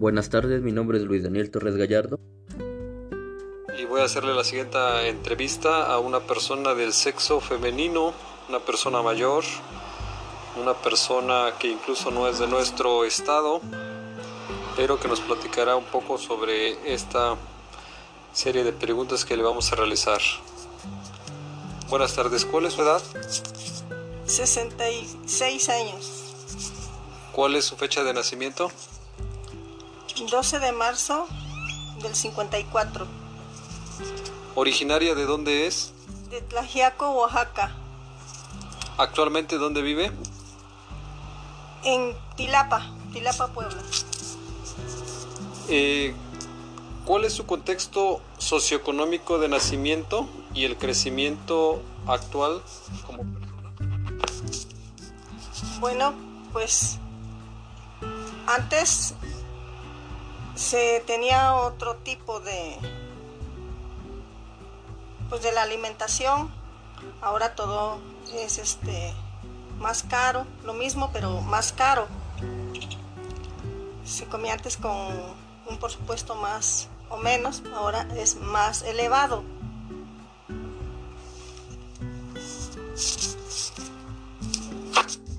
[0.00, 2.18] Buenas tardes, mi nombre es Luis Daniel Torres Gallardo.
[3.78, 8.14] Y voy a hacerle la siguiente entrevista a una persona del sexo femenino,
[8.48, 9.44] una persona mayor,
[10.58, 13.60] una persona que incluso no es de nuestro estado,
[14.74, 17.36] pero que nos platicará un poco sobre esta
[18.32, 20.22] serie de preguntas que le vamos a realizar.
[21.90, 23.02] Buenas tardes, ¿cuál es su edad?
[24.24, 26.32] 66 años.
[27.32, 28.72] ¿Cuál es su fecha de nacimiento?
[30.28, 31.26] 12 de marzo
[32.02, 33.06] del 54.
[34.54, 35.92] ¿Originaria de dónde es?
[36.28, 37.74] De Tlajiaco, Oaxaca.
[38.98, 40.12] ¿Actualmente dónde vive?
[41.84, 43.80] En Tilapa, Tilapa, Puebla.
[45.68, 46.14] Eh,
[47.06, 52.62] ¿Cuál es su contexto socioeconómico de nacimiento y el crecimiento actual
[53.06, 53.72] como persona?
[55.80, 56.14] Bueno,
[56.52, 56.98] pues
[58.46, 59.14] antes
[60.60, 62.76] se tenía otro tipo de
[65.30, 66.52] pues de la alimentación.
[67.22, 67.98] Ahora todo
[68.34, 69.14] es este
[69.78, 72.06] más caro lo mismo pero más caro.
[74.04, 74.92] Se comía antes con
[75.66, 79.42] un por supuesto más o menos ahora es más elevado.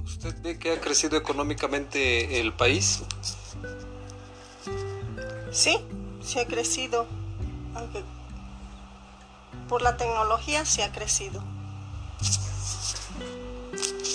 [0.04, 3.04] ¿Usted ve que ha crecido económicamente el país?
[5.52, 5.78] Sí,
[6.24, 7.08] sí ha crecido,
[7.76, 8.04] aunque
[9.68, 11.44] por la tecnología sí ha crecido.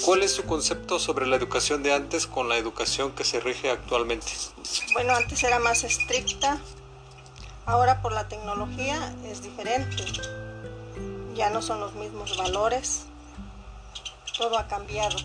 [0.05, 3.71] ¿Cuál es su concepto sobre la educación de antes con la educación que se rige
[3.71, 4.29] actualmente?
[4.93, 6.59] Bueno, antes era más estricta,
[7.67, 10.05] ahora por la tecnología es diferente.
[11.35, 13.07] Ya no son los mismos valores,
[14.39, 15.17] todo ha cambiado.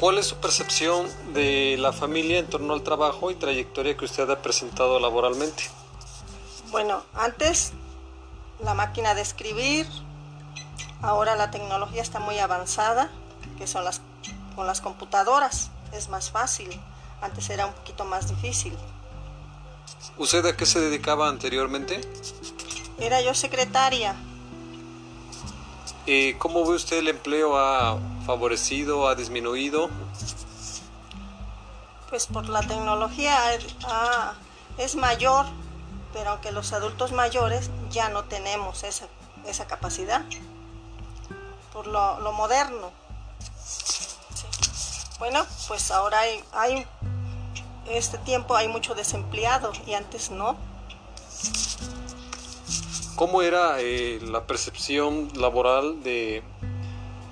[0.00, 4.30] ¿Cuál es su percepción de la familia en torno al trabajo y trayectoria que usted
[4.30, 5.64] ha presentado laboralmente?
[6.70, 7.72] Bueno, antes
[8.64, 9.86] la máquina de escribir,
[11.02, 13.10] ahora la tecnología está muy avanzada,
[13.58, 14.00] que son las
[14.56, 16.80] con las computadoras, es más fácil.
[17.20, 18.74] Antes era un poquito más difícil.
[20.16, 22.00] ¿Usted a qué se dedicaba anteriormente?
[22.98, 24.16] Era yo secretaria.
[26.06, 27.56] Eh, ¿Cómo ve usted el empleo?
[27.58, 29.08] ¿Ha favorecido?
[29.08, 29.90] ¿Ha disminuido?
[32.08, 33.36] Pues por la tecnología
[33.84, 34.32] ah,
[34.78, 35.46] es mayor,
[36.12, 39.06] pero aunque los adultos mayores ya no tenemos esa,
[39.46, 40.24] esa capacidad,
[41.72, 42.90] por lo, lo moderno.
[45.18, 46.86] Bueno, pues ahora hay, hay,
[47.86, 50.56] este tiempo hay mucho desempleado y antes no.
[53.16, 56.42] ¿Cómo era eh, la percepción laboral de,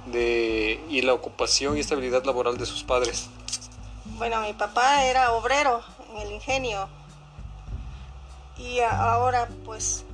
[0.07, 3.29] de, y la ocupación y estabilidad laboral de sus padres?
[4.17, 6.89] Bueno, mi papá era obrero en el ingenio
[8.59, 10.05] y ahora pues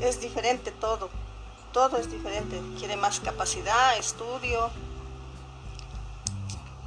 [0.00, 1.08] es diferente todo,
[1.72, 4.70] todo es diferente, quiere más capacidad, estudio.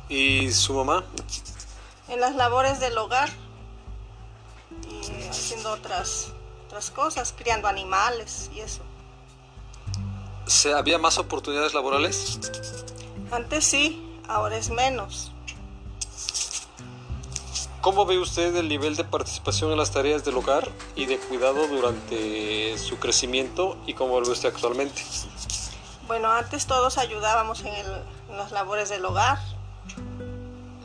[0.10, 1.04] ¿Y su mamá?
[2.08, 3.30] En las labores del hogar
[4.90, 6.32] y haciendo otras
[6.78, 8.82] otras cosas, criando animales y eso.
[10.46, 12.40] ¿Se, ¿Había más oportunidades laborales?
[13.32, 15.32] Antes sí, ahora es menos.
[17.82, 21.68] ¿Cómo ve usted el nivel de participación en las tareas del hogar y de cuidado
[21.68, 25.02] durante su crecimiento y cómo lo ve usted actualmente?
[26.06, 27.88] Bueno, antes todos ayudábamos en, el,
[28.30, 29.40] en las labores del hogar,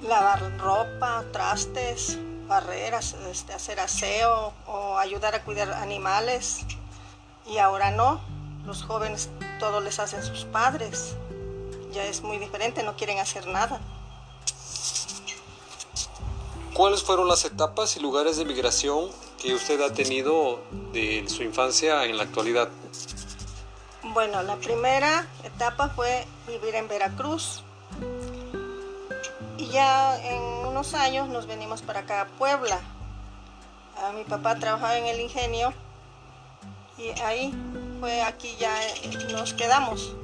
[0.03, 2.19] lavar ropa, trastes,
[2.53, 6.61] barreras, este, hacer aseo o ayudar a cuidar animales.
[7.47, 8.21] Y ahora no,
[8.67, 11.17] los jóvenes todo les hacen sus padres.
[11.93, 13.81] Ya es muy diferente, no quieren hacer nada.
[16.75, 19.09] ¿Cuáles fueron las etapas y lugares de migración
[19.41, 20.61] que usted ha tenido
[20.93, 22.69] de su infancia en la actualidad?
[24.03, 27.63] Bueno, la primera etapa fue vivir en Veracruz.
[29.57, 32.81] Y ya en unos años nos venimos para acá a Puebla.
[34.03, 35.73] A mi papá trabajaba en el ingenio
[36.97, 37.55] y ahí
[38.01, 38.75] fue aquí ya
[39.33, 40.15] nos quedamos.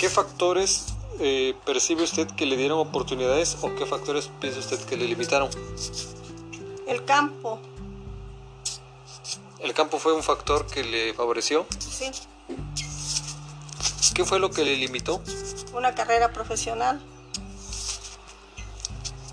[0.00, 0.86] ¿Qué factores
[1.20, 5.50] eh, percibe usted que le dieron oportunidades o qué factores piensa usted que le limitaron?
[6.88, 7.60] El campo.
[9.60, 11.66] ¿El campo fue un factor que le favoreció?
[11.78, 12.10] Sí.
[14.14, 15.22] ¿Qué fue lo que le limitó?
[15.72, 17.00] Una carrera profesional.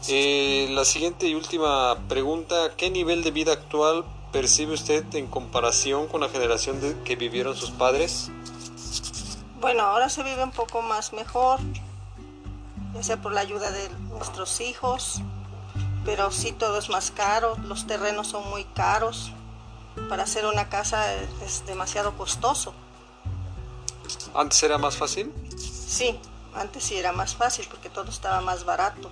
[0.07, 6.07] Eh, la siguiente y última pregunta, ¿qué nivel de vida actual percibe usted en comparación
[6.07, 8.29] con la generación de, que vivieron sus padres?
[9.59, 11.59] Bueno, ahora se vive un poco más mejor,
[12.93, 15.21] ya sea por la ayuda de nuestros hijos,
[16.03, 19.31] pero sí todo es más caro, los terrenos son muy caros,
[20.07, 22.73] para hacer una casa es demasiado costoso.
[24.35, 25.33] ¿Antes era más fácil?
[25.87, 26.17] Sí,
[26.55, 29.11] antes sí era más fácil porque todo estaba más barato.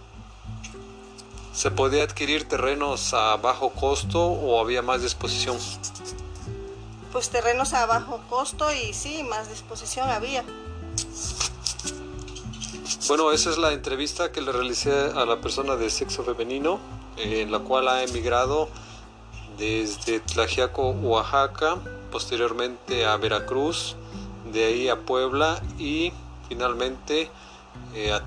[1.53, 5.57] ¿Se podía adquirir terrenos a bajo costo o había más disposición?
[7.11, 10.43] Pues terrenos a bajo costo y sí, más disposición había.
[13.07, 16.79] Bueno, esa es la entrevista que le realicé a la persona de sexo femenino,
[17.17, 18.69] en la cual ha emigrado
[19.57, 21.77] desde Tlajiaco, Oaxaca,
[22.11, 23.95] posteriormente a Veracruz,
[24.51, 26.13] de ahí a Puebla y
[26.47, 27.29] finalmente
[27.95, 28.23] eh, a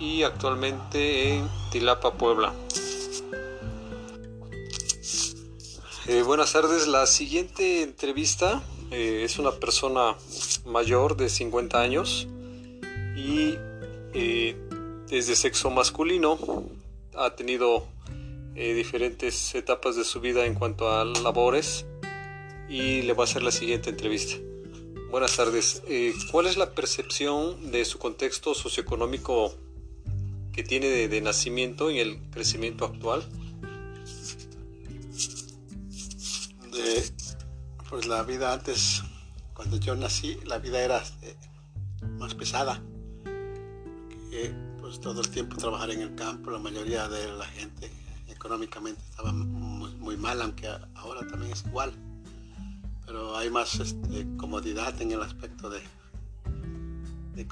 [0.00, 2.52] y actualmente en Tilapa, Puebla.
[6.06, 10.16] Eh, buenas tardes, la siguiente entrevista eh, es una persona
[10.66, 12.28] mayor de 50 años
[13.16, 13.56] y
[14.12, 16.38] es de sexo masculino,
[17.16, 17.86] ha tenido
[18.54, 21.84] diferentes etapas de su vida en cuanto a labores
[22.68, 24.36] y le va a hacer la siguiente entrevista.
[25.14, 25.80] Buenas tardes.
[25.86, 29.54] Eh, ¿Cuál es la percepción de su contexto socioeconómico
[30.52, 33.22] que tiene de, nacimiento y el crecimiento actual?
[37.88, 39.04] pues la vida antes,
[39.52, 41.36] cuando yo nací, la vida era eh,
[42.18, 42.82] más pesada.
[44.80, 47.88] pues todo el tiempo trabajar en el campo, la mayoría de la gente
[48.26, 50.66] económicamente estaba muy, muy mal, aunque
[50.96, 51.94] ahora también es igual
[53.06, 55.82] pero hay más este, comodidad en el aspecto de,
[57.34, 57.46] de,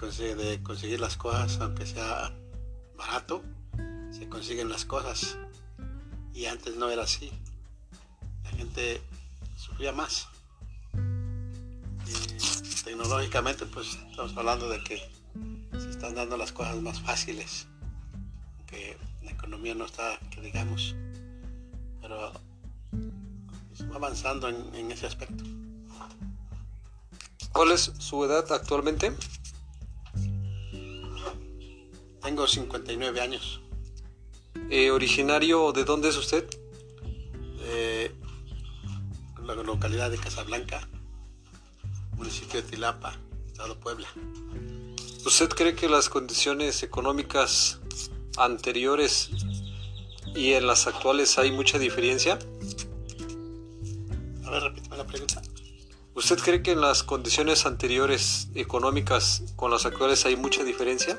[0.63, 2.33] conseguir, las cosas, aunque sea
[2.97, 3.43] barato,
[4.11, 5.39] se consiguen las cosas.
[6.35, 7.31] Y antes no era así.
[8.45, 9.03] La gente
[9.57, 10.29] sufría más.
[12.07, 14.99] Y tecnológicamente, pues estamos hablando de que
[15.79, 17.67] se están dando las cosas más fáciles.
[18.67, 20.95] Que la economía no está, que digamos.
[22.01, 22.33] Pero
[23.95, 25.45] avanzando en, ese aspecto.
[27.53, 29.13] ¿Cuál es su edad actualmente?
[32.23, 33.61] Tengo 59 años.
[34.71, 36.49] Eh, ¿Originario de dónde es usted?
[37.59, 38.15] De
[39.45, 40.89] la localidad de Casablanca,
[42.17, 43.17] municipio de Tilapa,
[43.47, 44.09] estado Puebla.
[45.25, 47.81] ¿Usted cree que las condiciones económicas
[48.37, 49.31] anteriores
[50.35, 52.39] y en las actuales hay mucha diferencia?
[56.15, 61.19] ¿Usted cree que en las condiciones anteriores económicas con las actuales hay mucha diferencia?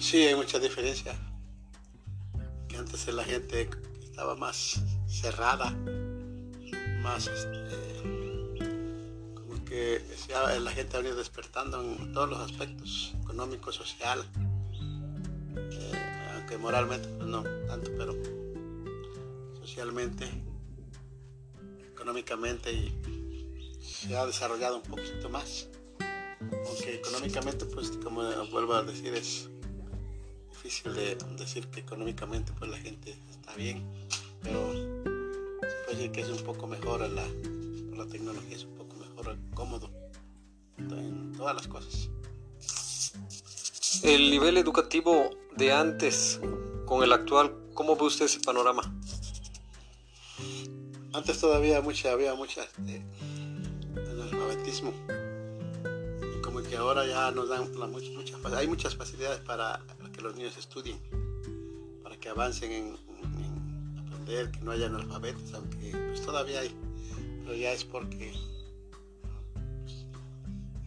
[0.00, 1.14] Sí, hay mucha diferencia.
[2.66, 3.70] Que antes la gente
[4.02, 5.70] estaba más cerrada,
[7.02, 7.60] más este,
[9.34, 10.02] como que
[10.60, 14.28] la gente ha venido despertando en todos los aspectos, económico, social,
[15.56, 18.12] eh, aunque moralmente pues no tanto, pero
[19.60, 20.28] socialmente
[22.04, 22.92] económicamente
[23.80, 25.68] se ha desarrollado un poquito más.
[26.66, 29.48] Aunque económicamente, pues como vuelvo a decir, es
[30.50, 33.82] difícil de decir que económicamente pues la gente está bien,
[34.42, 37.26] pero se puede decir que es un poco mejor la,
[37.96, 39.90] la tecnología, es un poco mejor cómodo
[40.76, 42.10] en todas las cosas.
[44.02, 46.38] El nivel educativo de antes
[46.84, 48.94] con el actual, ¿cómo ve usted ese panorama?
[51.14, 53.00] Antes todavía mucha, había mucha este,
[53.94, 54.92] analfabetismo.
[56.42, 59.80] como que ahora ya nos dan mucha, hay muchas facilidades para
[60.12, 60.98] que los niños estudien,
[62.02, 62.96] para que avancen en,
[63.96, 66.74] aprender, que no haya analfabetos, aunque pues todavía hay,
[67.44, 68.32] pero ya es porque
[69.84, 70.06] pues,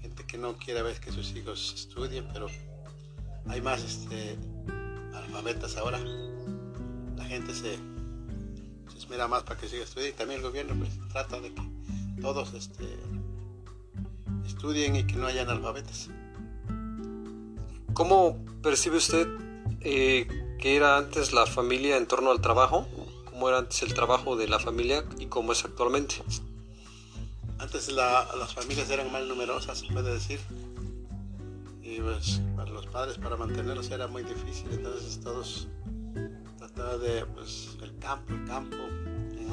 [0.02, 2.48] gente que no quiere ver que sus hijos estudien, pero
[3.48, 4.38] hay más este,
[5.14, 6.00] analfabetas ahora.
[7.16, 7.80] La gente se
[9.10, 11.62] mira más para que siga estudiando y también el gobierno pues trata de que
[12.22, 12.86] todos este,
[14.46, 16.10] estudien y que no haya analfabetas.
[17.94, 19.28] ¿Cómo percibe usted
[19.82, 20.28] eh,
[20.60, 22.88] que era antes la familia en torno al trabajo?
[23.26, 26.16] ¿Cómo era antes el trabajo de la familia y cómo es actualmente?
[27.60, 30.40] Antes las familias eran más numerosas, se puede decir.
[31.82, 35.68] Y pues para los padres, para mantenerlos era muy difícil, entonces todos
[36.78, 38.78] de pues, el campo, el campo,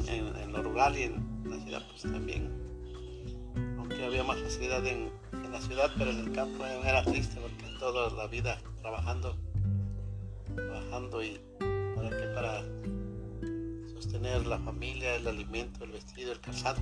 [0.07, 2.51] en, lo rural y en la ciudad pues también.
[3.77, 5.09] Aunque había más facilidad en,
[5.51, 9.37] la ciudad, pero en el campo era triste porque toda la vida trabajando,
[10.53, 11.39] trabajando y
[11.95, 12.63] para qué para
[13.93, 16.81] sostener la familia, el alimento, el vestido, el calzado.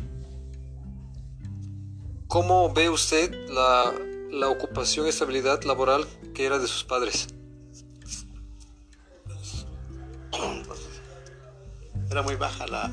[2.27, 3.93] ¿Cómo ve usted la,
[4.31, 7.27] la ocupación, estabilidad laboral que era de sus padres?
[12.13, 12.91] Era muy baja la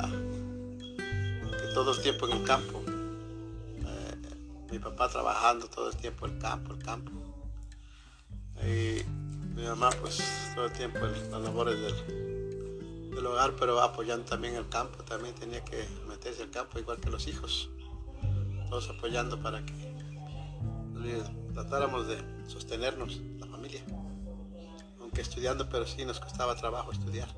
[1.75, 2.83] todo el tiempo en el campo.
[2.89, 4.17] Eh,
[4.71, 7.11] mi papá trabajando todo el tiempo el campo, el campo.
[8.62, 9.05] Y
[9.55, 10.23] mi mamá pues
[10.55, 15.05] todo el tiempo en las labores del, del hogar, pero apoyando también el campo.
[15.05, 17.69] También tenía que meterse al campo igual que los hijos.
[18.71, 19.95] Todos apoyando para que
[21.53, 22.17] tratáramos de
[22.49, 23.83] sostenernos, la familia.
[24.99, 27.29] Aunque estudiando, pero sí nos costaba trabajo estudiar.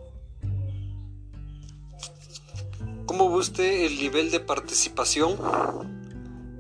[3.13, 5.37] ¿Cómo ve usted el nivel de participación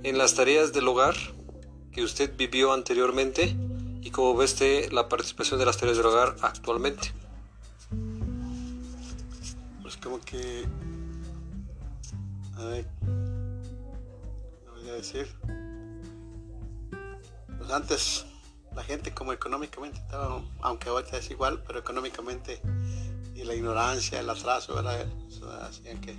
[0.03, 1.15] en las tareas del hogar
[1.93, 3.57] que usted vivió anteriormente
[4.03, 7.11] y cómo ve usted la participación de las tareas del hogar actualmente?
[9.81, 10.67] Pues como que...
[12.59, 12.87] A ver,
[14.75, 15.35] voy a decir?
[17.57, 18.27] Pues antes
[18.77, 22.61] la gente como económicamente estaba, aunque ahorita es igual, pero económicamente
[23.35, 25.07] y la ignorancia, el atraso, ¿verdad?
[25.63, 26.15] hacían que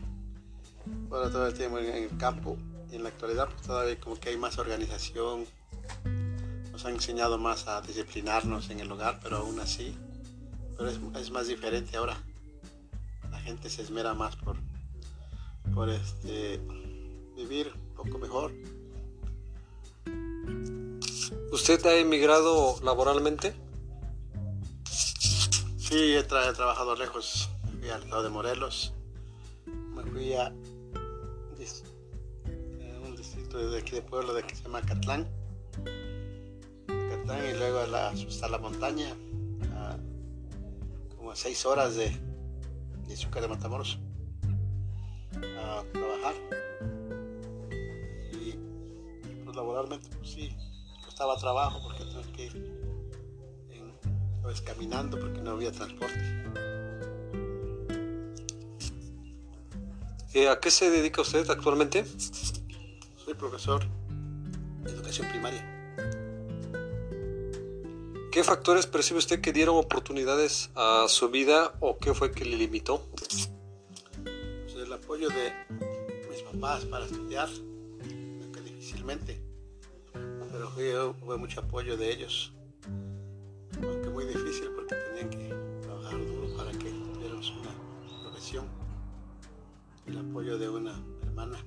[1.09, 2.57] todo el tiempo en, el campo.
[2.91, 5.45] Y en la actualidad pues todavía como que hay más organización,
[6.71, 9.97] nos han enseñado más a disciplinarnos en el hogar, pero aún así,
[10.77, 12.17] pero es, es más diferente ahora.
[13.31, 14.57] La gente se esmera más por,
[15.73, 16.59] por este,
[17.35, 18.51] vivir un poco mejor.
[21.51, 23.53] ¿Usted ha emigrado laboralmente?
[25.77, 27.49] Sí, he, tra- he trabajado lejos.
[27.79, 28.93] Fui al estado de Morelos.
[29.65, 30.51] Me fui a
[31.63, 31.83] dis-
[32.45, 35.27] eh, un distrito de aquí de pueblo de que se llama Catlán.
[36.87, 38.13] Catlán y luego a la,
[38.57, 39.15] montaña,
[41.15, 42.09] como a seis horas de,
[43.07, 43.97] de Izúcar de Matamoros
[45.57, 46.35] a trabajar.
[48.33, 48.53] Y
[49.43, 50.55] pues, laboralmente, pues sí,
[51.05, 52.55] costaba trabajo porque tenía que ir
[53.69, 56.19] en- veces caminando porque no había transporte.
[60.33, 62.05] Eh, ¿A qué se dedica usted actualmente?
[63.23, 63.83] Soy profesor
[64.83, 65.63] de educación primaria.
[68.31, 72.57] ¿Qué factores percibe usted que dieron oportunidades a su vida o qué fue que le
[72.57, 73.07] limitó?
[73.15, 73.51] Pues,
[74.75, 75.53] el apoyo de
[76.31, 77.47] mis papás para estudiar,
[78.41, 79.39] aunque difícilmente,
[80.51, 82.53] pero fue, hubo mucho apoyo de ellos,
[90.53, 90.93] De una
[91.23, 91.57] hermana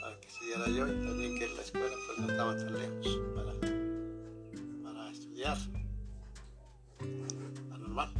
[0.00, 3.52] para que estudiara yo y también que la escuela pues no estaba tan lejos para,
[4.82, 5.56] para estudiar.
[7.70, 8.12] La normal.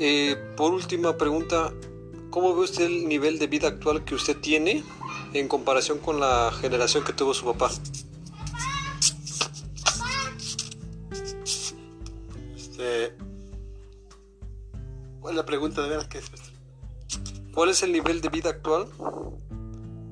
[0.00, 1.72] Eh, por última pregunta,
[2.30, 4.82] ¿cómo ve usted el nivel de vida actual que usted tiene
[5.34, 7.70] en comparación con la generación que tuvo su papá?
[12.56, 13.21] Este, ¿Cuál es
[15.30, 16.30] la pregunta de veras que es?
[17.54, 18.88] ¿Cuál es el nivel de vida actual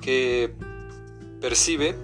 [0.01, 0.55] que
[1.41, 1.97] percibe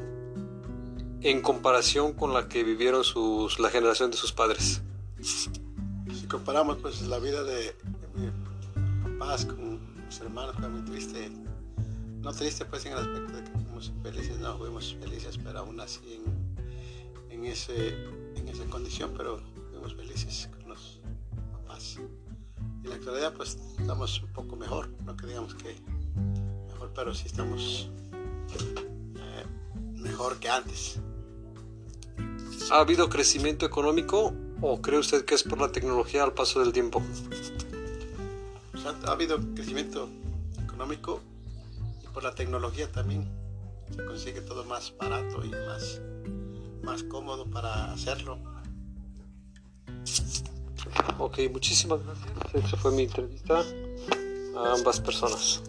[1.20, 4.80] en comparación con la que vivieron sus, la generación de sus padres?
[5.20, 7.76] Si comparamos pues la vida de,
[8.14, 11.30] mis papás con mis hermanos fue muy triste.
[12.20, 15.78] No triste pues en el aspecto de que fuimos felices, no fuimos felices, pero aún
[15.78, 16.00] así
[17.30, 17.94] en, en, ese,
[18.34, 21.00] en esa condición, pero fuimos felices con los
[21.52, 22.00] papás.
[22.86, 25.74] En la actualidad pues estamos un poco mejor, no que digamos que
[26.68, 27.90] mejor, pero sí estamos
[29.16, 29.44] eh,
[29.94, 31.00] mejor que antes.
[32.70, 36.72] ¿Ha habido crecimiento económico o cree usted que es por la tecnología al paso del
[36.72, 37.02] tiempo?
[38.80, 40.08] Sea, ha habido crecimiento
[40.62, 41.20] económico
[42.04, 43.28] y por la tecnología también
[43.90, 46.00] se consigue todo más barato y más,
[46.84, 48.38] más cómodo para hacerlo.
[51.18, 52.66] Ok, muchísimas gracias.
[52.66, 53.64] Esa fue mi entrevista
[54.56, 55.62] a ambas personas.